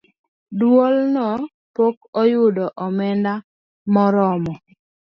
[0.57, 1.27] Duolno
[1.75, 3.33] pok oyudo omenda
[3.93, 4.53] maromo